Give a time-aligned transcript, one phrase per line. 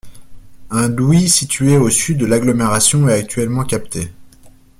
[0.71, 4.11] Une douix située au sud de l'agglomération est actuellement captée.